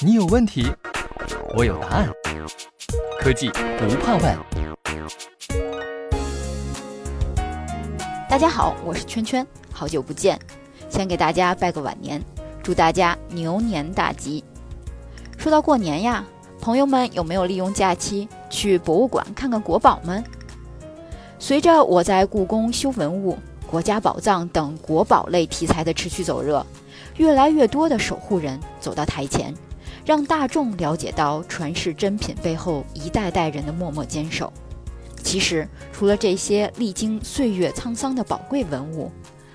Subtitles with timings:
[0.00, 0.66] 你有问题，
[1.56, 2.08] 我有答案。
[3.18, 4.38] 科技不怕问。
[8.28, 10.38] 大家好，我是圈圈，好久不见，
[10.88, 12.22] 先给大家拜个晚年，
[12.62, 14.44] 祝大家牛年大吉。
[15.36, 16.24] 说到过年呀，
[16.60, 20.22] 朋友们有没有利用假期去博物馆看看国宝们？
[21.38, 23.36] 随着我在故宫修文物、
[23.66, 26.64] 国家宝藏等国宝类题材的持续走热，
[27.16, 29.52] 越来越多的守护人走到台前，
[30.04, 34.52] 让大众了解到传世珍品背后一代代人的默默坚守。
[35.22, 39.10] 其实，除了这些历经岁月沧桑的宝贵文物，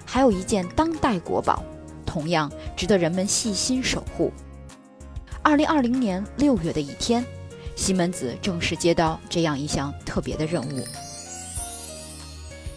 [0.06, 1.62] 还有一件当代国宝，
[2.06, 4.32] 同样值得人们细心守护。
[5.44, 7.24] 二零二零年六月的一天，
[7.76, 10.88] 西门子正式接到这样一项特别的任务。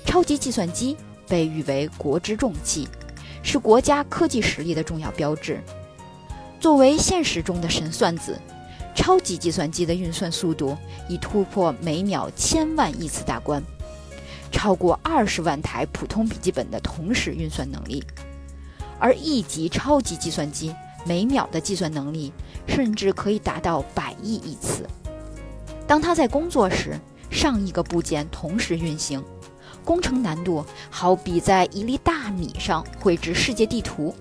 [0.05, 0.97] 超级计算机
[1.29, 2.89] 被誉为国之重器，
[3.43, 5.61] 是国家科技实力的重要标志。
[6.61, 8.39] 作为现实中的神算子，
[8.95, 10.77] 超级计算机的运算速度
[11.09, 13.63] 已突破每秒千万亿次大关，
[14.53, 18.05] 超过二十万台普通笔记本的同时运算能力。
[18.99, 20.75] 而一级超级计算机
[21.07, 22.31] 每秒的计算能力
[22.69, 24.87] 甚至可以达到百亿亿次。
[25.87, 29.25] 当它在工作时，上亿个部件同时运行。
[29.83, 34.15] 工程难度好比在一粒大米上绘制世界地图，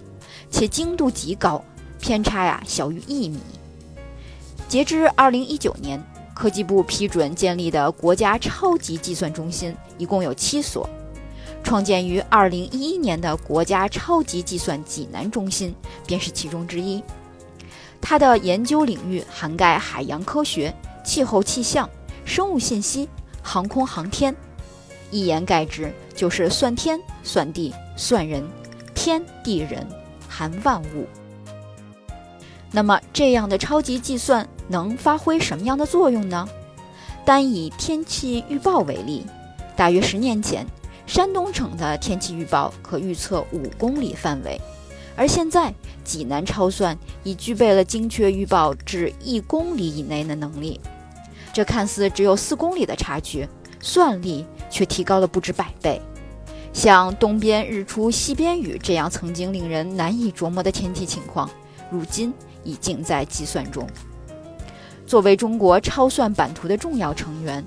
[0.49, 1.61] 且精度极高，
[1.99, 3.39] 偏差呀小于一米。
[4.67, 6.01] 截至二零一九年，
[6.33, 10.89] 科技部批准建立的国家超级计算中心一共有七所。
[11.63, 15.75] 创建于二零一一年的国家超级计算济南中心
[16.07, 17.03] 便是其中之一。
[17.99, 21.87] 它的研究领域涵盖海洋科学、气候气象、
[22.23, 23.09] 生物信息、
[23.43, 24.33] 航空航天。
[25.11, 28.47] 一言概之，就是算天、算地、算人，
[28.95, 29.85] 天地人
[30.29, 31.05] 含万物。
[32.71, 36.47] 那么，这样的超级计算能发挥什么样的作用呢？
[37.25, 39.25] 单以天气预报为例，
[39.75, 40.65] 大约十年前，
[41.05, 44.59] 山东省的天气预报可预测五公里范围，
[45.15, 50.79] 而现在，济南超算已具备了精确预报至一公里以内的能力。
[51.53, 53.47] 这看似只有四公里的差距，
[53.79, 54.45] 算力。
[54.71, 55.99] 却提高了不止百倍，
[56.71, 61.49] 像东边日出西边雨这样曾经令人难以琢磨的天气情况，
[61.91, 62.33] 如今
[62.63, 63.87] 已经在计算中。
[65.05, 67.65] 作为中国超算版图的重要成员，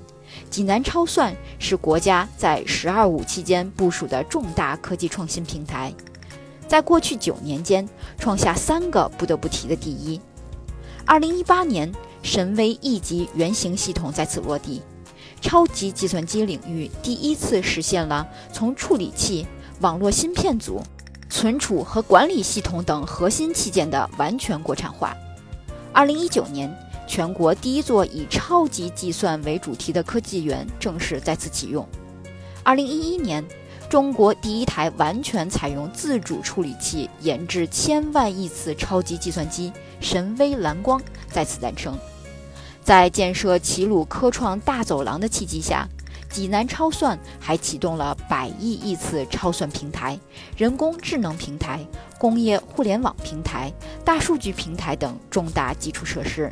[0.49, 5.93] 济南超算是国家在“十二五”期间部署的重大科技创新平台，
[6.67, 10.19] 在过去九年间创下三个不得不提的第一。
[11.05, 11.91] 二零一八年，
[12.21, 14.81] 神威 E 级原型系统在此落地。
[15.41, 19.45] 超级计算机领域第一次实现了从处理器、
[19.81, 20.81] 网络芯片组、
[21.33, 25.17] 存储和管理系统等核心器件的完全国产化。
[25.91, 26.71] 二零一九年，
[27.07, 31.89] 全国第一座以超级计算为主题的科技园正式再次启用。
[32.61, 33.43] 二零一一年，
[33.89, 41.97] 中国第一台完全采用自主处理器研制千万亿次超级计算机——神威蓝光再次诞生。
[42.83, 45.87] 在建设齐鲁科创大走廊的契机下，
[46.33, 50.19] 济南超算还启动了百亿亿次超算平台、
[50.57, 51.85] 人工智能平台、
[52.17, 53.71] 工业互联网平台、
[54.03, 56.51] 大数据平台等重大基础设施。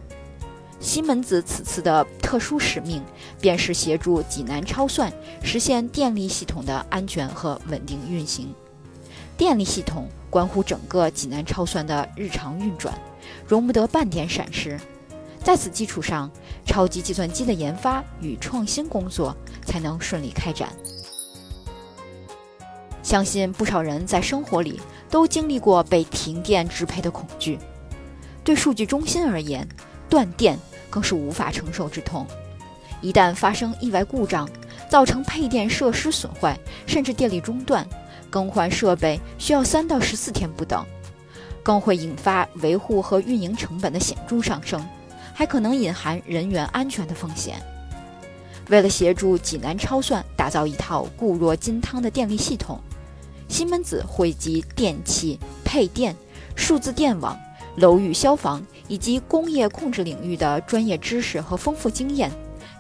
[0.80, 3.04] 西门子此次的特殊使命，
[3.40, 5.12] 便是协助济南超算
[5.42, 8.54] 实现电力系统的安全和稳定运行。
[9.36, 12.94] 电力系统关乎整个济南超算的日常运转，
[13.48, 14.80] 容不得半点闪失。
[15.44, 16.30] 在此基础上，
[16.66, 19.36] 超级计算机的研发与创新工作
[19.66, 20.70] 才能顺利开展。
[23.02, 27.58] 相信不少人在生活里都经历过被停电支配的恐惧。
[28.44, 29.68] 对数据中心而言，
[30.08, 30.58] 断电
[30.90, 32.26] 更是无法承受之痛。
[33.02, 34.48] 一旦发生意外故障，
[34.88, 37.86] 造成配电设施损坏，甚至电力中断，
[38.30, 40.86] 更换设备需要三到十四天不等，
[41.64, 44.84] 更会引发维护和运营成本的显著上升。
[45.42, 47.60] 还可能隐含人员安全的风险。
[48.70, 52.80] 为了协助济南超算打造一套固若金汤的电力系统，
[53.48, 56.16] 西门子汇集电气、配电、
[56.56, 57.36] 数字电网、
[57.78, 62.30] 楼宇消防以及工业控制领域的专业知识和丰富经验，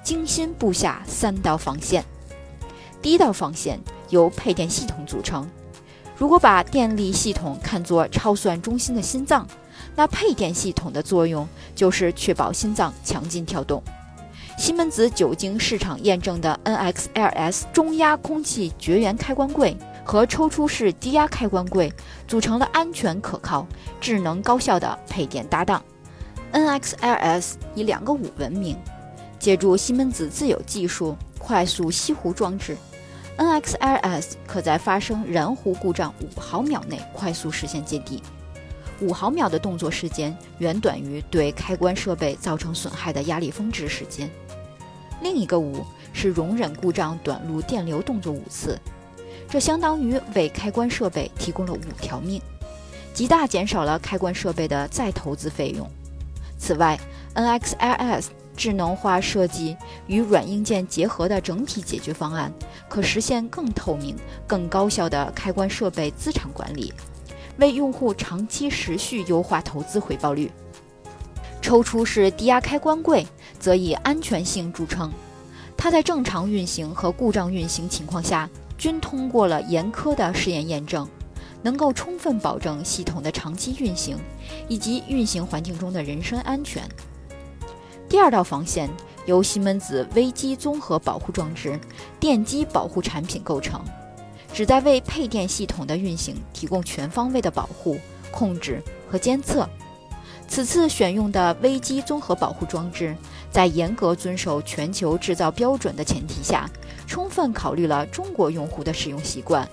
[0.04, 2.06] 精心布下三道防线。
[3.02, 3.80] 第一道防线
[4.10, 5.50] 由配电系统组成。
[6.16, 9.48] 如果把电力系统看作超算中心的心脏，
[9.96, 13.82] 那配电系统的作用就是确保心脏强劲跳动。
[14.58, 19.76] 西门子久经市场验证的 NXLS 中压空气绝缘开关柜
[20.06, 21.92] 和抽出式低压开关柜，
[22.28, 23.66] 组成了安全可靠、
[24.00, 25.84] 智能高效的配电搭档。
[26.54, 28.78] NXLS 以两个五闻名，
[29.40, 32.76] 借助西门子自有技术快速熄壶装置
[33.38, 38.22] ，NXLS 可在发生燃壶故障五毫秒内快速实现接地。
[39.02, 44.30] 五毫秒的动作时间远短于对开关设备造成损害的压力峰值时间。
[45.22, 48.80] 另一个五是容忍故障短路电流动作五次，
[49.50, 52.42] 这相当于为开关设备提供了五条命，
[53.14, 55.90] 极大减少了开关设备的再投资费用。
[56.58, 57.00] 此外
[57.36, 58.26] ，NXLS
[58.56, 59.76] 智能化设计
[60.08, 62.52] 与软硬件结合的整体解决方案，
[62.90, 64.16] 可实现更透明、
[64.46, 66.94] 更高效的开关设备资产管理。
[67.58, 70.52] 为用户长期持续优化投资回报率。
[71.62, 73.26] 抽出式低压开关柜
[73.60, 75.12] 则以安全性著称，
[75.78, 81.08] 它在正常运行和故障运行情况下均通过了严苛的试验验证，
[81.62, 84.18] 能够充分保证系统的长期运行
[84.68, 86.84] 以及运行环境中的人身安全。
[88.10, 88.90] 第二道防线
[89.26, 91.80] 由西门子危机综合保护装置
[92.20, 93.80] 电机保护产品构成。
[94.54, 97.98] 旨在为配电系统的运行提供全方位的保护、
[98.32, 99.68] 控制和监测。
[100.48, 103.16] 此次选用的危机综合保护装置，
[103.50, 106.70] 在严格遵守全球制造标准的前提下，
[107.08, 109.66] 充分考虑了中国用户的使用习惯。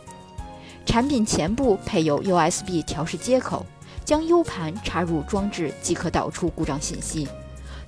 [0.87, 3.67] 产品前部配有 USB 调试接口，
[4.05, 7.27] 将 U 盘插入装置即可导出故障信息，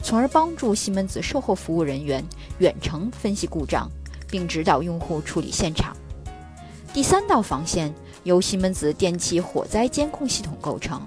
[0.03, 2.25] 从而帮助西门子售后服务人员
[2.59, 3.89] 远程分析故障，
[4.29, 5.97] 并指导用户处理现场。
[6.93, 7.95] 第三道防线
[8.25, 11.01] 由西门子电器火灾监控系统构成。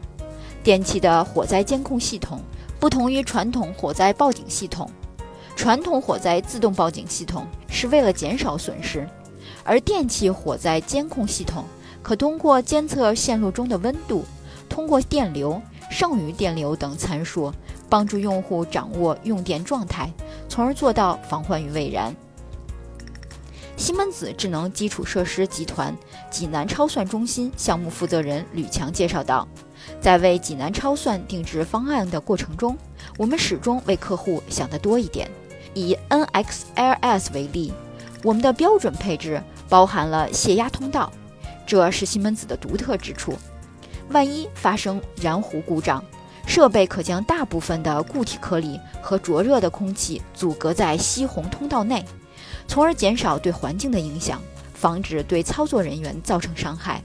[0.63, 2.39] 电器的火灾监控系统
[2.79, 4.89] 不同于传统火灾报警系统。
[5.57, 9.05] 传统火灾自动报警系统是为了减少损失，
[9.65, 11.65] 而电器火灾监控系统
[12.01, 14.23] 可通过监测线路中的温度、
[14.69, 17.51] 通过电流、剩余电流等参数，
[17.89, 20.09] 帮助用户掌握用电状态，
[20.47, 22.15] 从而做到防患于未然。
[23.75, 25.95] 西门子智能基础设施集团
[26.29, 29.47] 济南超算中心项目负责人吕强介绍道，
[29.99, 32.77] 在为济南超算定制方案的过程中，
[33.17, 35.29] 我们始终为客户想得多一点。
[35.73, 37.73] 以 NXLS 为例，
[38.23, 41.11] 我们的标准配置包含了泄压通道，
[41.65, 43.33] 这是西门子的独特之处。
[44.09, 46.03] 万一发生燃壶故障，
[46.45, 52.05] 设备可将大部分的固体颗粒和灼热的空气阻隔在吸红通道内。
[52.67, 54.41] 从而减少对环境的影响，
[54.73, 57.01] 防止对操作人员造成伤害。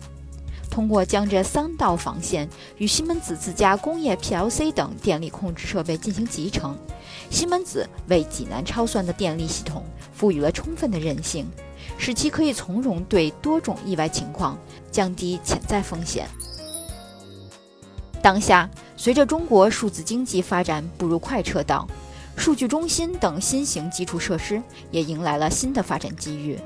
[0.71, 6.77] 通过将这三道防线与西门子自家工业 PLC 等电力控制设备进行集成，
[7.31, 11.47] 西门子为济南超算的电力系统赋予了充分的韧性，
[11.97, 14.57] 使其可以从容对多种意外情况
[14.93, 16.29] 降低潜在风险。
[18.23, 21.89] 当下，随着中国数字经济发展步入快车道。
[22.39, 24.63] 数据中心等新型基础设施
[24.93, 26.57] 也迎来了新的发展机遇。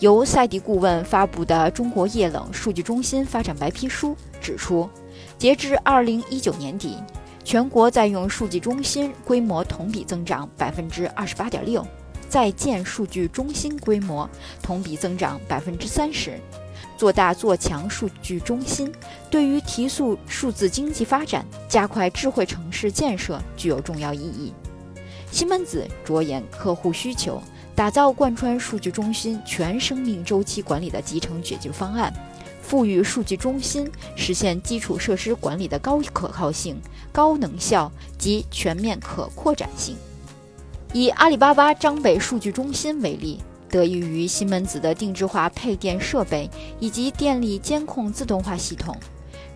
[0.00, 4.90] 由赛迪顾问发布的《中国液冷数据中心发展白皮书》指出，
[5.38, 6.98] 截至2019年底，
[7.44, 11.84] 全国在用数据中心规模同比增长28.6%，
[12.28, 14.28] 在建数据中心规模
[14.60, 16.32] 同比增长30%。
[16.98, 18.92] 做大做强数据中心，
[19.30, 24.52] 对于提速数字经济发展、加快智慧城市建设具有重要意义。
[25.34, 27.42] 西门子着眼客户需求，
[27.74, 32.14] 打造贯穿数据中心全生命周期管理的集成解决方案，
[32.62, 39.96] 赋予数据中心实现基础设施管理的高可靠性、高能效及全面可扩展性。
[40.92, 46.48] 以阿里巴巴张北数据中心为例，得益于西门子的定制化配电设备
[46.78, 48.96] 以及电力监控自动化系统。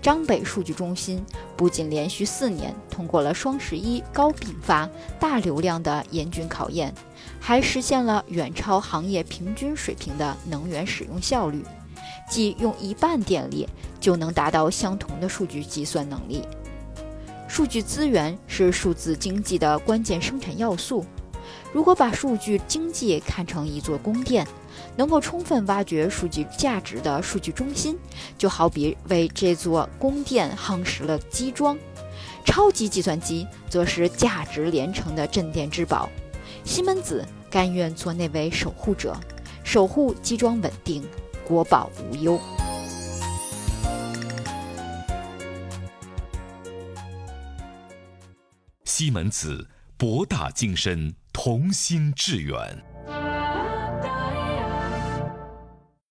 [0.01, 1.25] 张北数据中心
[1.57, 4.89] 不仅连续四年通过了双十一高并发、
[5.19, 6.95] 大流量的严峻考验，
[7.41, 11.65] 还实现了远超行业平均水平的能源使用效率，
[12.31, 13.69] 即用一半电力
[14.01, 16.43] 就能达到相同的数据计算能力。
[17.49, 21.05] 数据资源是数字经济的关键生产要素。
[21.73, 24.47] 如果把数据经济看成一座宫殿，
[24.97, 27.99] 能够充分挖掘数据价值的数据中心，
[28.37, 31.77] 就好比为这座宫殿夯实了基桩；
[32.45, 36.09] 超级计算机则是价值连城的镇店之宝。
[36.65, 39.17] 西门子甘愿做那位守护者，
[39.63, 41.03] 守护基桩稳定，
[41.47, 42.39] 国宝无忧。
[48.85, 52.85] 西门子博大精深，同心致远。